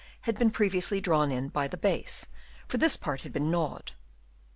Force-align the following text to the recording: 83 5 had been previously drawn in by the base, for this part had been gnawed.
83 0.21 0.21
5 0.21 0.25
had 0.25 0.39
been 0.39 0.49
previously 0.49 0.99
drawn 0.99 1.31
in 1.31 1.49
by 1.49 1.67
the 1.67 1.77
base, 1.77 2.25
for 2.67 2.79
this 2.79 2.97
part 2.97 3.21
had 3.21 3.31
been 3.31 3.51
gnawed. 3.51 3.91